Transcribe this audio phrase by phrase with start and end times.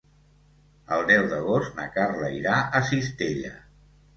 [0.95, 3.57] El deu d'agost na Carla irà a Cistella.